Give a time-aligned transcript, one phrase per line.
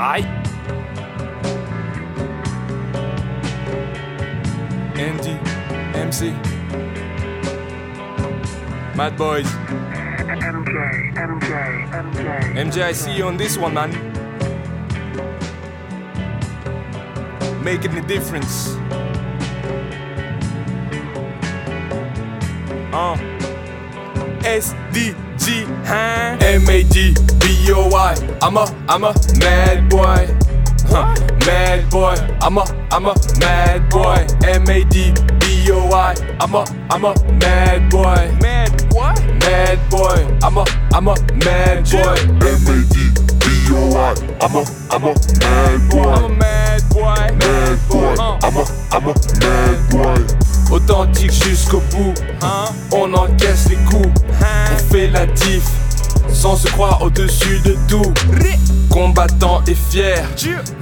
[0.00, 0.24] Aïe.
[4.96, 5.36] Andy,
[5.92, 6.32] MC,
[8.96, 9.44] Mad Boys.
[10.24, 11.52] MJ, MJ,
[11.92, 12.54] MJ.
[12.56, 13.90] MJ, I see you on this one, man.
[17.62, 18.74] Making a difference.
[22.90, 23.30] Uh.
[25.40, 26.36] SDG, huh?
[26.40, 28.14] M-A-D, B-O-Y.
[28.42, 30.28] I'm a, I'm a mad boy.
[30.86, 31.14] Huh.
[31.46, 34.26] Mad boy, I'm a, I'm a mad boy.
[34.44, 36.14] M-A-D, B-O-Y.
[36.40, 38.36] I'm a, I'm a mad boy.
[38.40, 39.18] Mad what?
[39.40, 42.16] Mad boy, I'm a, I'm a mad boy.
[42.46, 44.14] M-A-D-B-O-I.
[44.40, 46.29] I'm a, I'm a mad boy.
[55.00, 55.79] On fait la diff,
[56.32, 58.12] sans se croire au-dessus de tout.
[58.90, 60.24] Combattant et fier,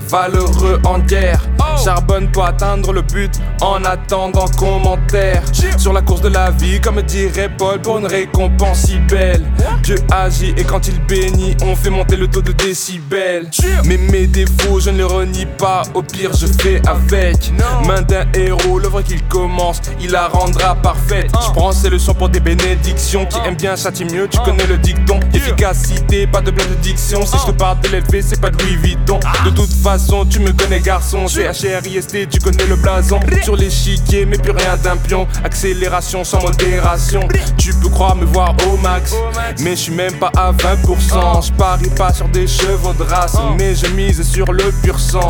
[0.09, 1.43] valeureux en guerre,
[1.85, 5.43] charbonne pour atteindre le but en attendant commentaire.
[5.77, 9.45] Sur la course de la vie, comme dirait Paul, pour une récompense si belle.
[9.83, 13.51] Dieu agit et quand il bénit, on fait monter le taux de décibels.
[13.85, 17.53] Mais mes défauts, je ne les renie pas, au pire je fais avec.
[17.87, 21.31] Main d'un héros, l'œuvre qu'il commence, il la rendra parfaite.
[21.47, 24.79] Je prends ces leçons pour des bénédictions qui aiment bien châtie mieux, tu connais le
[24.79, 25.18] dicton.
[25.35, 27.25] Efficacité, pas de blague de diction.
[27.25, 29.21] Si je te parle de l'élevé, c'est pas de Louis Vuitton.
[29.45, 31.27] De toute façon, tu me connais, garçon.
[31.27, 33.21] CHRIST, tu connais le blason.
[33.43, 35.27] Sur l'échiquier, mais plus rien d'un pion.
[35.45, 37.21] Accélération sans modération.
[37.69, 39.15] Tu peux croire me voir au max,
[39.61, 41.47] mais je suis même pas à 20%.
[41.47, 45.29] Je parie pas sur des chevaux de race, mais je mise sur le pur sang.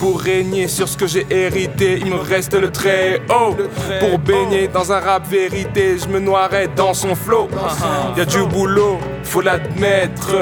[0.00, 3.54] Pour régner sur ce que j'ai hérité, il me reste le très haut.
[4.00, 7.48] Pour baigner dans un rap vérité, je me noierai dans son flow.
[8.16, 10.34] Y a du boulot, faut l'admettre.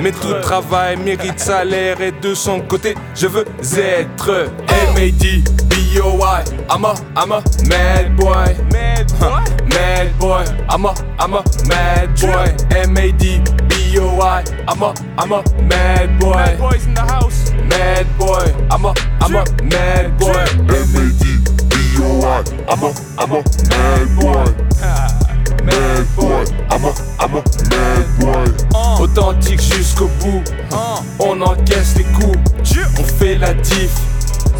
[0.00, 3.44] Mais tout travail mérite salaire et de son côté, je veux
[3.76, 4.48] être
[4.96, 5.44] M.A.D.
[5.68, 6.42] B.O.I.
[6.70, 8.56] I'm a, I'm a mad boy.
[8.72, 9.39] Mad boy.
[9.70, 10.44] Mad boy.
[10.68, 12.54] I'm a, I'm a mad boy.
[12.76, 13.40] M.A.D.
[13.68, 14.44] B.O.I.
[14.68, 16.34] I'm a, I'm a mad boy.
[16.34, 17.50] Mad boys in the house.
[17.68, 18.44] Mad boy.
[18.70, 20.44] I'm a, I'm a mad boy.
[20.68, 22.44] M-A-D-B-O-I.
[22.68, 24.46] I'm a, I'm a mad boy.
[25.64, 26.44] Mad boy.
[26.70, 28.46] I'm a, I'm a mad boy.
[29.02, 30.42] Authentique jusqu'au bout.
[31.18, 32.38] On encaisse les coups.
[32.98, 33.92] On fait la diff.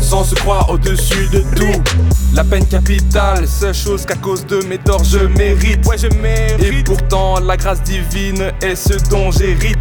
[0.01, 1.83] Sans se croire au-dessus de tout.
[2.35, 5.85] La peine capitale, seule chose qu'à cause de mes torts je mérite.
[5.87, 6.63] Ouais, je mérite.
[6.63, 9.79] Et pourtant, la grâce divine est ce dont j'hérite.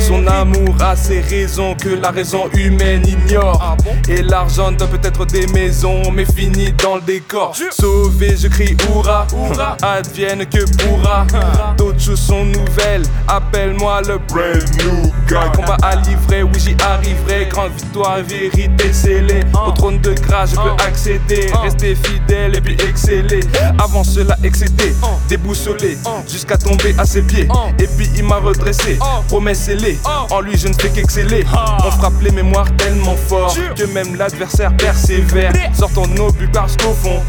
[0.00, 3.76] Son amour a ses raisons que la raison humaine ignore.
[4.08, 7.54] Et l'argent donne peut-être des maisons, mais finit dans le décor.
[7.70, 9.26] Sauvé, je crie hurrah,
[9.82, 11.26] advienne que pourra.
[11.76, 15.50] D'autres choses sont nouvelles, appelle-moi le brand new guy.
[15.54, 17.46] Combat à livrer, oui j'y arriverai.
[17.50, 19.40] Grande victoire, vérité scellée.
[19.66, 23.40] Au trône de grâce, je peux accéder, rester fidèle et puis exceller.
[23.82, 24.94] Avant cela, excédé,
[25.28, 25.98] déboussolé,
[26.28, 27.48] jusqu'à tomber à ses pieds.
[27.78, 28.98] Et puis il m'a redressé,
[29.28, 29.98] promesse scellée.
[30.30, 31.44] En lui, je ne fais qu'exceller.
[31.84, 35.52] On frappe les mémoires tellement fort que même l'adversaire persévère.
[35.74, 37.22] Sortons nos buts parce qu'au fond,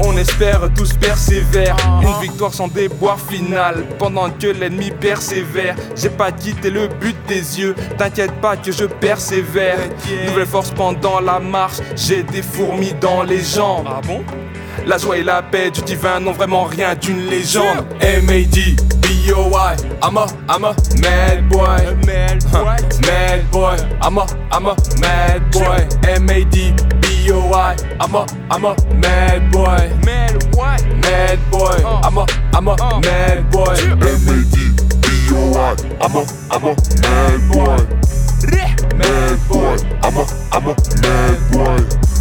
[0.00, 1.76] on espère tous persévère.
[2.02, 3.84] Une victoire sans déboire final.
[3.98, 7.74] Pendant que l'ennemi persévère, j'ai pas quitté le but des yeux.
[7.98, 9.78] T'inquiète pas que je persévère.
[10.26, 11.61] Nouvelle force pendant la marche,
[11.96, 13.86] j'ai des fourmis dans les jambes.
[13.88, 14.22] Ah bon?
[14.86, 17.86] La joie et la paix du divin n'ont vraiment rien d'une légende.
[18.00, 18.76] M.A.D.
[19.02, 19.76] B.O.I.
[20.02, 21.94] I'm a, I'm a mad boy.
[22.06, 22.76] Mad boy.
[23.06, 23.76] Mad boy.
[24.00, 25.86] I'm a, I'm a mad boy.
[26.08, 26.72] M.A.D.
[27.24, 27.76] B.O.I.
[28.00, 29.90] I'm a, I'm a mad boy.
[30.04, 30.84] Mad what?
[31.02, 31.76] Mad boy.
[32.02, 33.74] I'm a, I'm a mad boy.
[34.00, 35.76] M-A-D-B-O-I.
[36.00, 37.91] I'm a, I'm a mad boy.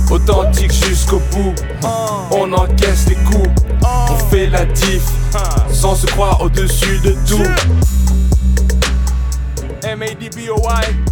[0.10, 1.54] Authentique jusqu'au bout.
[2.32, 3.50] On encaisse les coups.
[3.84, 5.04] On fait la diff.
[5.72, 7.44] Sans se croire au-dessus de tout.
[9.84, 11.12] M.A.D.B.O.Y.